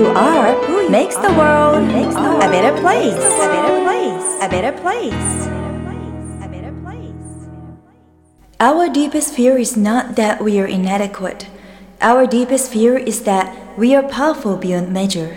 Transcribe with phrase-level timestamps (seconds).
[0.00, 0.56] you are
[0.88, 3.20] makes the world a better place.
[3.20, 4.28] A better place.
[4.40, 5.28] A better place.
[8.58, 11.48] Our deepest fear is not that we are inadequate.
[12.00, 15.36] Our deepest fear is that we are powerful beyond measure.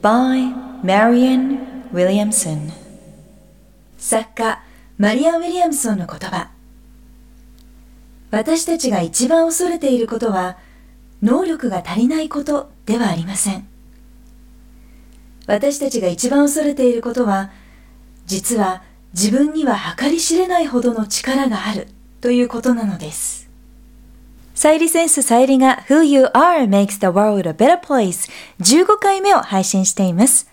[0.00, 0.54] By
[0.84, 2.70] Marian Williamson
[3.98, 4.62] 作家
[4.98, 6.50] マリアン・ウィリアムソンの言葉
[8.30, 10.58] 私たちが一番恐れていることは
[11.22, 13.75] 能力が足りないことではありません。
[15.46, 17.50] 私たちが一番恐れていることは、
[18.26, 18.82] 実は
[19.12, 21.88] 自分には計り知れないほどの力がある
[22.20, 23.48] ということなのです。
[24.54, 30.50] サイリセンスサイリが Who You Are Makes the World a Better Place 15回目を配信しています。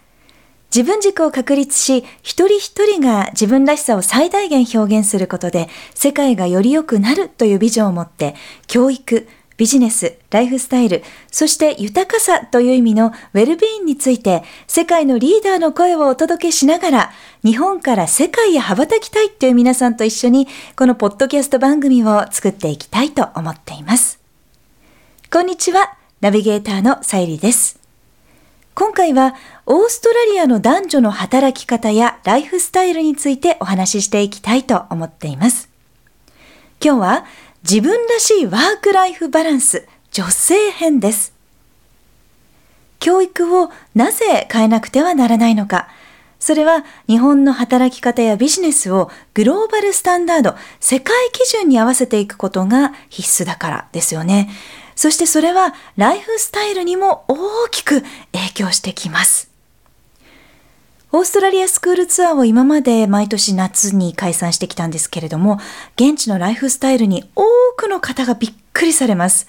[0.76, 8.36] 自分軸を確立し、一人一人が自分らしさを最大限表現することで、世界がより良くなるというビジョンを持って、
[8.68, 17.12] 教育、ビジネス、ライフスタイル、そして豊かさという意味のウェルビーンについて世界のリーダーの声をお届けしながら
[17.44, 24.20] 日本から世界へ羽ばたきたいという皆さんと一緒にこのポッドキャスト番組を作っていきたいと思っています。
[25.32, 27.80] こんにちは、ナビゲーターのさゆりです。
[28.76, 29.36] 今回は
[29.68, 35.70] オーストラリアの男女の働き方やライフスタイルについてお話ししていきたいと思っています。
[36.84, 37.26] 今日は
[37.64, 41.34] 自分らしいワークライフバランス女性編です。
[43.00, 45.88] 教育をなぜ変えなくてはならないのか。
[46.40, 54.50] それは日本の働き方やビジネスをグローバルスタンダード、世界基準に合わせていくことが必須だからですよね。
[54.96, 58.02] そしてそれはライフスタイルにも大きく
[58.34, 59.53] 影響してきます。
[61.16, 65.60] オーストラリアスクールツアーを今まで毎年夏に開催してきたんですけれども、
[65.96, 67.44] 現地のライフスタイルに多
[67.78, 69.48] くの方がびっくりされます。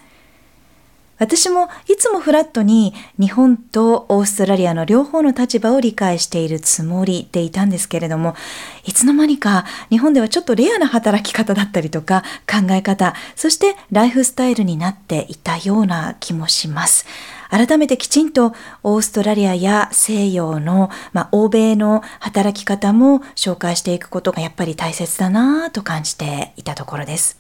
[1.17, 8.37] 私もいつもフラットに日本とオーストラリアの両方の立場を理解しているつもりでいたんですけれども、
[8.85, 17.07] いつの間にか日本ではちょっとレアな働き方だったりとか考え方、そしてライフスタイルになっていたような気もします。
[17.55, 27.39] 改めてきちんとオーストラリアや西洋の、まあ、欧米の働き方も紹介していくことがやっぱり大切だなと感じていたところです。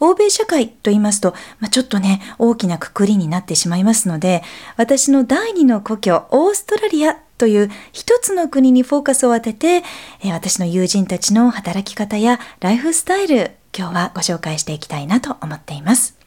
[0.00, 4.42] 欧米社会と言いますと、まあ、ちょっとね、大きなくくりになってしまいますので、
[4.78, 9.82] 私の第二の故郷、オーストラリアという一つの国にフォーカスを当てて、
[10.22, 16.23] え私の友人たちの働き方やライフスタイル、今日はご紹介していきたいなと思っています。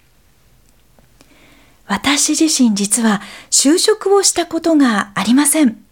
[1.87, 5.87] 私自身実は就職をしたことがありません。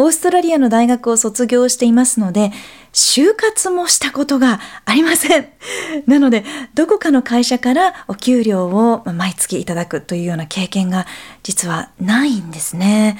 [0.00, 2.52] オーストラリアの大学を卒業していますので、
[2.92, 5.48] 就活もしたことがありません。
[6.06, 6.44] なので、
[6.74, 11.06] どこかの会社からお給料を毎月いただくというような経験が
[11.42, 13.18] 実はないんですね。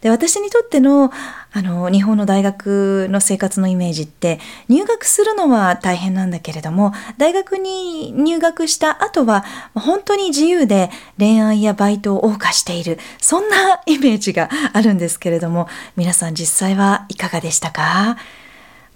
[0.00, 1.10] で私にとっての
[1.52, 4.38] あの日本の大学の生活のイメージって
[4.68, 9.44] 入学するのは大変なんだけれども大学に入学した後は
[9.74, 18.16] 本当に自由で恋愛やバイトを謳歌しているそんなイメージがあるんですけれども皆さん実際はいかがでしたか？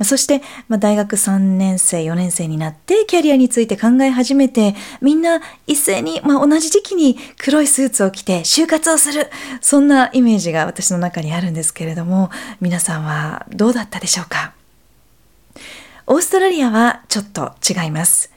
[0.02, 9.30] そして、まあ、大学3年生、4年生になってキャリアについて考え始めて、みんな一斉に、まあ、同じ時期に黒いスーツを着て就活をする。
[9.60, 14.52] そんなイメージが私の中にあるんですけれども、皆さんはどうだったでしょうか？
[16.06, 18.32] オーストラリアはちょっと違います。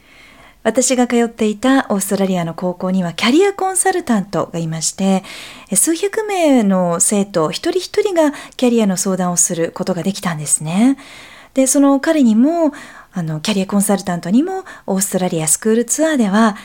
[0.64, 5.24] 私が通っていたオーストラリアの高校にはキャリアコンサルタントがいまして、
[5.74, 10.98] 数百名の生徒一人一人がキャリアの相談をすることができたんですね。
[11.58, 12.72] で、その彼にも、
[13.12, 16.56] あの、キャリアコンサルタントにも、オーストラリアスクールツアーでは、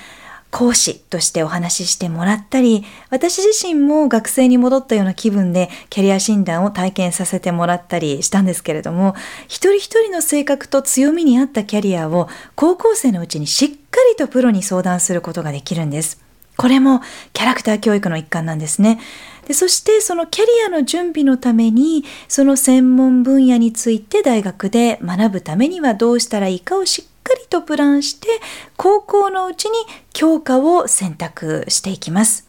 [0.50, 9.14] 講師としてお話ししてもらったり、私自身も学生に戻ったような気分でキャリア診断を体験させてもらったりしたんですけれども、
[9.46, 13.74] 一人一人の性格と強みに合ったキャリアを高校生のうちにしっか
[14.10, 16.31] りとプロに相談することができるんです。
[16.62, 17.00] これも
[17.32, 19.00] キャラクター教育の一環なんですね。
[19.48, 28.28] でそしてそのキャリアの準備のためにその専門分野について大学で学ぶためにはどうしたらいいかをしっかりとプランして
[28.76, 29.72] 高校のうちに
[30.12, 32.46] 教科を選択していきます。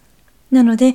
[0.52, 0.94] なので、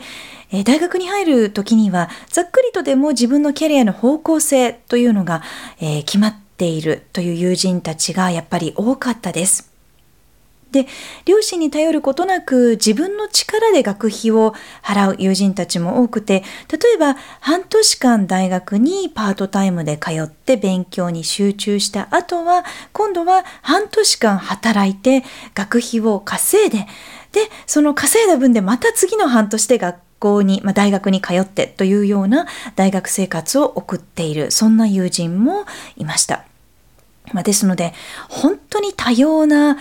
[0.53, 5.43] え大学に入る時にはざっくりとでも自分のキャリアの方向性というのが、
[5.81, 9.68] えー、決まっているという友人たちがやっぱり多かったです。
[10.71, 10.87] で、
[11.25, 25.25] 両親に頼ることなく自分の力で学費を払う友人たちも多くて、例えば半年間大学にパートタイムで通って勉強に集中した後は、今度は半年間働いて
[25.55, 26.87] 学費を稼いで、
[27.33, 35.65] で、その稼いだ分でまた次の半年で学校に、まあ、大学に通ってというような大学生活を送っているそんな友人も
[35.97, 36.45] いました。
[37.33, 37.93] まあ、ですので
[38.29, 39.77] 本当に多様な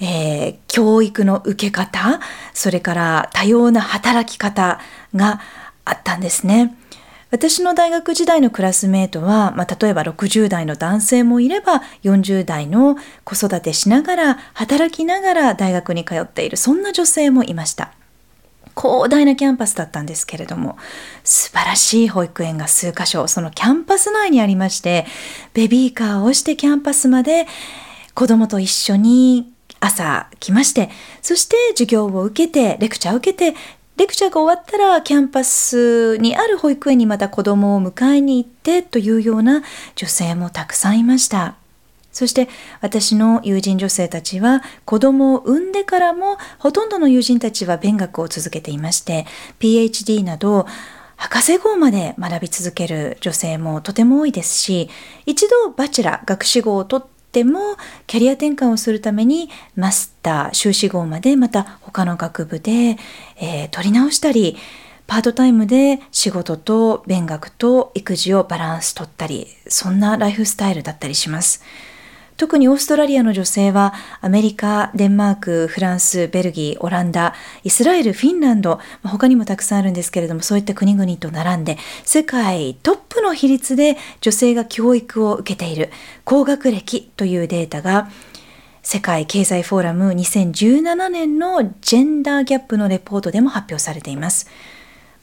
[0.00, 2.20] えー、教育の受け方
[2.52, 4.80] それから多様な働き方
[5.14, 5.40] が
[5.84, 6.76] あったんですね。
[7.30, 17.92] 私の大学時代のクラスメートは、まあ、例えば60代の男性もいれば40代の子育てしながら働きながら大学に通っているそんな女性もいました
[18.80, 20.78] 広大なキャンパスだったんですけれども
[21.24, 25.06] 素晴らしい保育園が数箇所そのキャンパス内にありまして
[25.52, 27.46] ベビーカーを押してキャンパスまで
[28.14, 29.52] 子供と一緒に
[29.86, 30.90] 朝来まして
[31.22, 33.58] そして授業を受けてレクチャーを受けて
[33.96, 39.62] レクチャーが終わったらキャンパスにある保育園にまた子供を迎えに行ってというような
[39.94, 41.56] 女性もたくさんいました。
[42.12, 42.48] そして
[42.80, 49.26] 私の友人女性たちは子供を産んでからもほとんどの友人たちは勉学を続けていまして
[49.60, 50.66] PhD など
[51.16, 54.88] 博士号まで学び続ける女性もとても多いですし
[55.26, 57.76] 一度バチェラ学士号を取っても
[58.06, 62.96] キャリア転換をするためにマスター修士号までまた他の学部で、
[63.36, 64.56] えー、取り直したり
[65.06, 71.62] パートタイムで仕事と勉学と育児をバランス取ったりそんなライフスタイルだったりします。
[72.36, 77.34] 特にオーストラリアの女性はアメリカ、デンマーク、フランス、ベルギー、オランダ、
[77.64, 85.90] イスラエル、フィンランド、他にもたくさんあるんですけれどもそういった国々と並んで世界トップの比率で女性が教育を受けている
[86.24, 88.10] 高学歴というデータが
[88.82, 94.46] 世界経済フォーラム2017年のジェンダーギャップのレポートでも発表されています。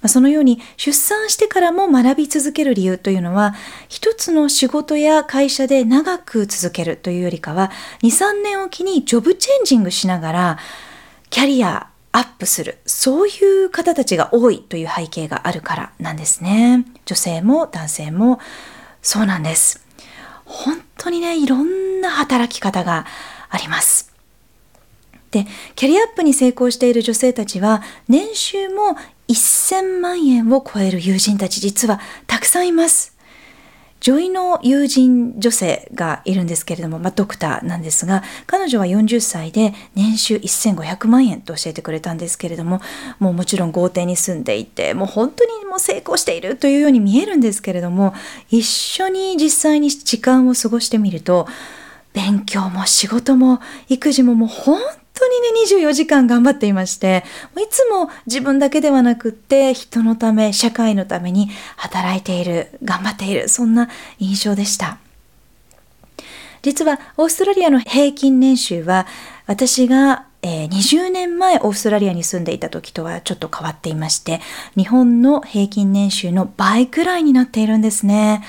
[0.07, 3.55] そのように出産してからも学び続ける理由というのは
[3.89, 7.71] 一つの仕事や会社で長く続けるというよりかは
[8.03, 10.59] 23年おきにジョブチェンジングしながら
[11.29, 16.85] キャリアアップするそういう方たちが多いという背景があるからなんですね。
[17.05, 18.39] 女性も男性も
[19.01, 19.83] そうなんです。
[20.45, 23.07] 本当にねいろんな働き方が
[23.49, 24.13] あります。
[25.31, 28.95] でキャリアアップに成功している女性たちは年収も
[29.29, 33.13] 1000万円を超える友人たち実はたくさんいます。
[34.03, 42.81] 女医の友人女性がいるんですけれども、まあ、ドクターなんですが彼女は40歳で年収1500万円と教えてくれたんですけれども
[43.19, 48.13] もうもちろん豪邸に住んでいてもう本当にもう成功しているというように見えるんですけれども
[48.49, 51.47] 一緒に実際に時間を過ごしてみると
[52.11, 54.81] 勉強も仕事も育児ももう本
[55.13, 55.47] 当にね
[55.87, 57.23] 24時間頑張っていまして
[57.57, 63.89] いつも自分だけではなくって人のため社会のために働いている頑張っているそんな
[64.19, 64.97] 印象でした
[66.61, 69.05] 実はオーストラリアの平均年収は
[69.45, 74.41] 私がえー、20年前オーストラリアに住んでいた時とはちょっと変わっていまして
[74.75, 78.43] 日本の平均年収の倍くらいになっているんですね。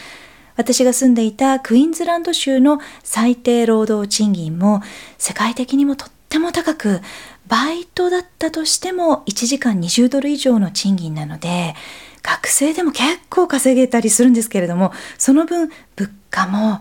[0.57, 4.83] 私が住んでいたクイーンズランド州の最低労働賃金も
[5.19, 7.01] 世界的にもとっても高く
[7.47, 11.75] バイトだったとしても1時間20ドル以上の賃金なので
[12.23, 16.81] 学生でも結構稼げたりするんですけれどもその分物価も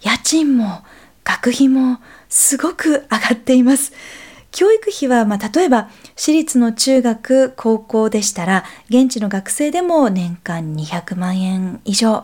[0.00, 0.82] 家賃も
[1.22, 1.98] 学費も
[2.30, 3.92] すごく上がっています。
[4.50, 12.22] 教育費は、まあ、例えば私立の中学高校でしたら現地の学生でも年間200万円以上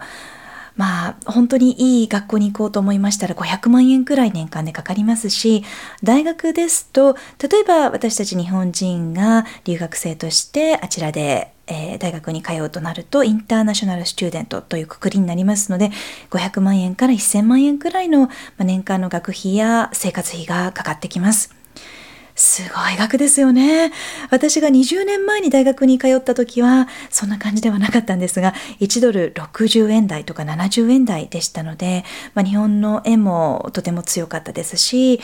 [0.81, 5.63] まあ本当にいい学校に行こうと思いましたら500万円くらい年間でかかりますし
[6.03, 15.91] 大学ですと例えば私たち日本人が留学生としてあちらでえ、大学に通うとなるとインターナショナルスチューデントというくくりになりますので
[16.31, 21.60] 500万円から1000万円くらいの年間の学費や生活費がかかってきます。
[22.41, 23.93] すごい額ですよね。
[24.31, 35.21] 私が20年前に大学に通った時はそんな感じではなかったんですが1ドル60円台とか70円台でしたので、まあ、日本の円もとても強かったですし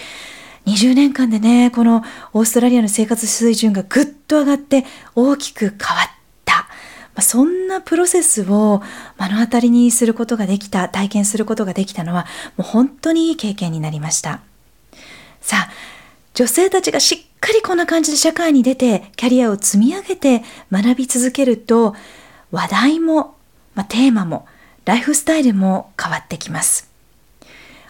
[0.66, 2.04] 20年間でねこの
[2.34, 6.10] オーストラリアの生活水準がぐっと上がって大きく変わっ
[6.44, 6.68] た。
[7.14, 8.82] まあ、そんなプロセスを
[9.18, 12.26] 目の当たりにすることができた体験することができたのは
[12.58, 14.42] もう本当にいい経験になりました。
[15.40, 15.95] さあ
[16.36, 21.94] 女性たちがしっかりこんな感じで社会に出てキャリアを積み上げて学び続けると
[22.50, 23.36] 話題も、
[23.74, 24.46] まあ、テーマも
[24.84, 26.92] ライフスタイルも変わってきます。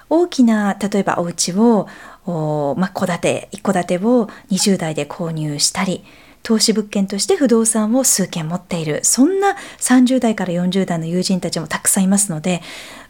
[0.09, 1.89] 大きな例えばお家を
[2.25, 6.05] まあ、戸建て一戸建てを20代で購入したり
[6.45, 12.63] 投資物件として不動産を数件持っているそんな30代から40代の友人たちもたくさんいますので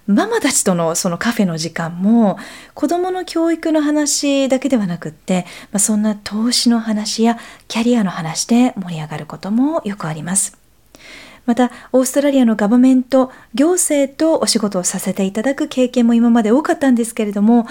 [0.06, 2.38] ママたちとのそのカフェの時間も
[2.74, 10.56] 子供の教育の話だけではなくって、まあ、そんな投資の話やキャリアの話で盛り上がることもよくあります。
[11.44, 17.66] また、オーストラリアのガバメント、行政とお仕事をさせていただく経験も今まで多かったんですけれども、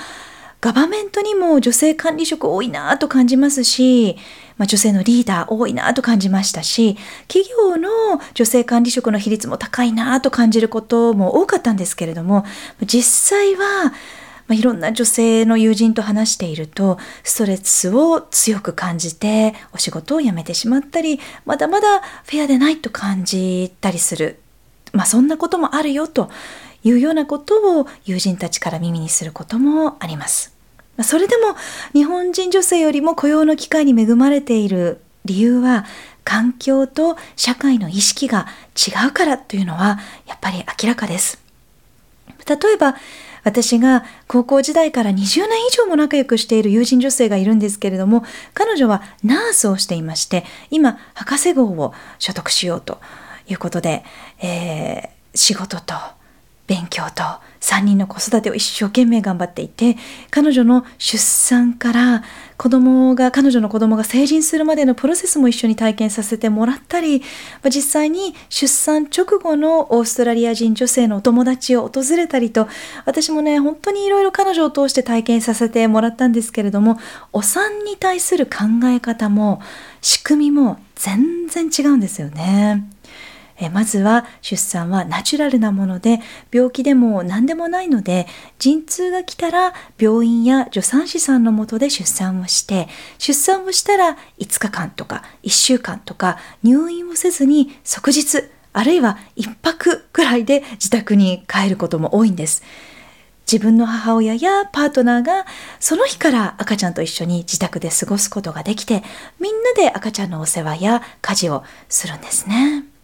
[0.65, 4.17] ガバメントにも女性管理職多いなと感じますし、
[4.57, 7.88] まあ、女性のリーダー多いなと感じましたし、企業の
[8.34, 12.45] 女性管理職の比率も高いなと感じることも多かったんですけれども、
[12.84, 13.03] 実
[13.38, 13.91] 際は、
[14.48, 24.39] まあ、いろんな女性の友人と話しているとストレスを強く感じてお仕事を辞めてしまったりまだまだフェアでないと感じたりする、
[24.93, 26.29] まあ、そんなこともあるよと
[26.84, 30.54] いうようなことを友人たちから耳にすることもあります。
[31.03, 31.55] それでも
[31.93, 35.85] 日本人女性よりも雇用の機会に恵まれている理由は
[36.23, 41.43] 環境と社会の意識が違うからというのはやっぱり明らかです。
[42.47, 42.95] 例えば
[43.43, 45.31] 私が高校時代から20年
[45.67, 48.23] 以上も仲良くしている友人女性がいるんですけれども
[48.53, 52.99] 彼女はナースをしていまして今博士号を所得しようと
[53.47, 54.03] いうことで、
[54.41, 55.93] えー、仕事と
[56.67, 57.24] 勉強と
[57.62, 59.98] 3人の子育てを一生懸命頑張っていて
[60.31, 62.24] 彼女の出産から
[62.57, 67.22] 子供が彼女の子供が成人するまでのプロセスも一緒に体験させてもらったり
[67.65, 72.67] 実際に出産直後のオーストラリア人女性のお友達を訪れたりと
[73.05, 76.98] 私もね本当にいろいろ彼女を通して体験させてもらったんですけれども
[77.31, 79.62] お産に対する考え方も
[80.01, 82.94] 仕組みも全然違うんですよね。
[83.57, 86.19] えまずは出産はナチュラルなもので
[86.51, 88.27] 病気でも何でもないので
[88.59, 98.43] 陣痛が来たら病院や助産師さんのもとで出産をして出産をしたら5日間とか1週間とか入院をせずに即日
[98.74, 102.62] あるいは1泊くらいで自宅に帰ることも多いんです。
[103.50, 105.45] 自分の母親やパートナーが
[105.79, 109.03] その日から赤ちゃんと一緒に自宅で過ごすことができて
[109.39, 112.94] みんなで赤ちゃんのお世話や家事をするんですね。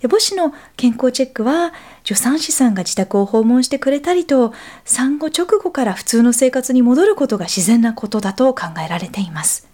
[0.00, 1.72] で母子の健康チェックは
[2.04, 4.52] 助産師さんが自宅を訪問してくれたりと
[4.84, 9.68] 産後直後から普通の生活に戻ることが自然なことだと考えられています。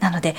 [0.00, 0.34] なので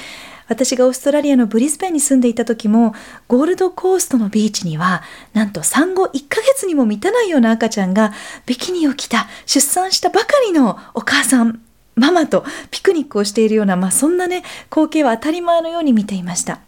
[0.47, 2.93] 私がオーストラリアのブリスベンに住んでいた時も
[3.27, 5.01] ゴールドコーストのビーチには
[5.33, 8.11] なんと産後1ヶ月にも満たないような赤ちゃんが
[8.45, 11.61] ビキニを着た出産したばかりのお母さん
[11.95, 16.59] ママとピクニックをしているような、まあ、そんなね光景は当たり前のように見ていました。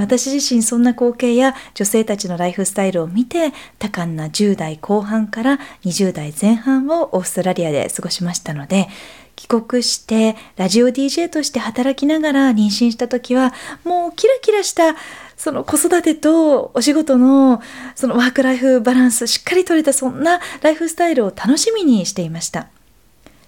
[0.00, 8.88] 私自身そんな光景や女性たちのライフスタイルを見て多感な10代後半から20代前半をオーストラリアで過ごしましたので
[9.36, 13.52] 帰国してラジオ DJ として働きながら妊娠した時は
[13.84, 14.94] もうキラキラした
[15.36, 17.60] その子育てとお仕事の
[17.94, 22.68] そのワークライフバランスしっかりとれたそんなライフスタイルを楽しみにしていました。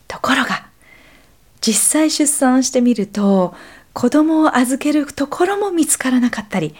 [0.08, 0.66] ところが
[1.60, 3.54] 実際出産してみると
[3.94, 6.74] 子供を預けるところも見つからなかったり、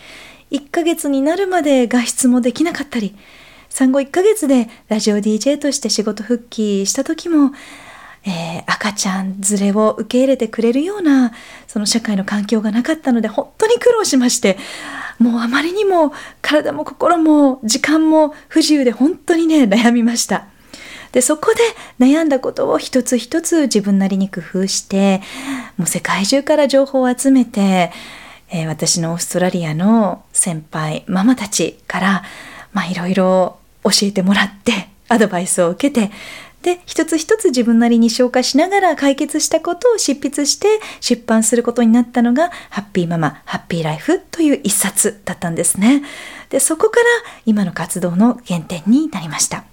[0.51, 3.17] 1ヶ月になるまで外出もできなかったり、
[3.71, 7.53] 産後1ヶ月でラジオ DJ として仕事復帰した時も、
[8.27, 11.33] えー、赤ちゃん連れを受け入れてくれるような
[11.67, 14.57] その社会の環境がなかったので本当に苦労しまして
[15.19, 20.47] もうあまりにも体も心も時間も不自由で本当にね悩みました。
[21.15, 25.23] でそこで悩んだことを一つ一つ自分なりに工夫して
[25.77, 27.93] もう世界中から情報を集めて、
[28.51, 32.25] えー、私のオーストラリアの先輩ママたちから
[32.91, 36.11] いろいろ教えてもらってアドバイスを受けて
[36.63, 40.67] で一つ一つ自分なりに消化しながら解決したことを執筆して
[41.01, 46.03] 出版することになったのが「ハッピーママハッピーライフ」という一冊だったんですね。
[46.49, 47.07] でそこから
[47.47, 49.65] 今の活動の原点になりました。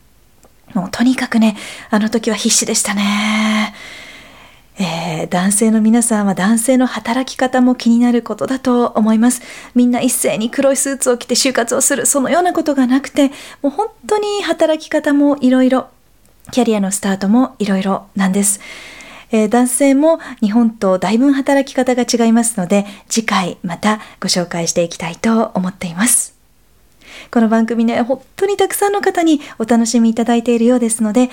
[0.73, 1.55] もうとにかくね、
[1.89, 3.73] あの時は必死でしたね。
[4.79, 9.41] えー、男性の皆さんは男性の働き方も気になることだと思います。
[9.75, 13.29] みんな一斉に黒いスーツを着て就活をする、そのようなことがなくて、
[13.61, 15.89] もう本当に働き方もいろいろ、
[16.51, 18.59] キャリアのスタートもいろいろなんです。
[19.31, 26.30] えー、男性も日本とだいぶ働き方が違いますので、次回またご紹介していきたいと思っています。
[27.33, 31.29] この番組ね、本当にたくさんの方にお楽しみいただいているようですので、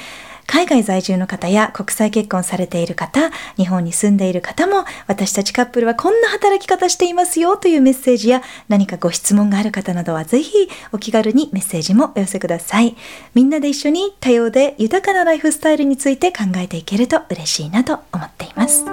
[0.47, 12.97] 海外在住の方や国際結婚されている方、日本に住んでいる方も、私たちカップルはこんな働き方していますよというメッセージや何かご質問がある方などはぜひお気軽にメッセージもお寄せください。
[13.35, 18.85] みんなで一緒に多様で豊かなライフスタイルについて考えていけると嬉しいなと思っています。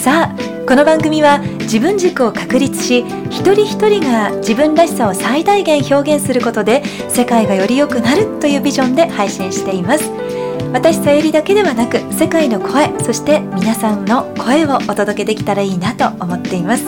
[0.00, 3.00] さあ、この番組は自分軸を確立し
[3.30, 10.10] 一人一人が自分らしさを最大限表現することで世界がより良くなるというビジョンで配信しています。
[10.72, 16.84] 私さゆりだけではなく世界の声そして皆さんの声をお届けできたらいいなと思っています。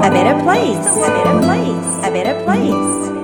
[0.04, 3.19] a better place A better place A better place